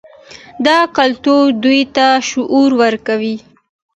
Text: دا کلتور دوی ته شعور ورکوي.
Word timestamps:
دا 0.65 0.77
کلتور 0.97 1.43
دوی 1.63 1.81
ته 1.95 2.07
شعور 2.29 2.69
ورکوي. 2.81 3.35